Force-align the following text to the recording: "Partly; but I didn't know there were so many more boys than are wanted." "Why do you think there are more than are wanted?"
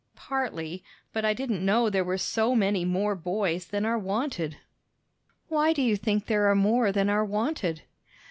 "Partly; 0.15 0.83
but 1.13 1.25
I 1.25 1.35
didn't 1.35 1.63
know 1.63 1.87
there 1.87 2.03
were 2.03 2.17
so 2.17 2.55
many 2.55 2.85
more 2.85 3.13
boys 3.13 3.67
than 3.67 3.85
are 3.85 3.99
wanted." 3.99 4.57
"Why 5.47 5.73
do 5.73 5.81
you 5.83 5.95
think 5.95 6.25
there 6.25 6.47
are 6.49 6.55
more 6.55 6.91
than 6.91 7.07
are 7.07 7.23
wanted?" 7.23 7.83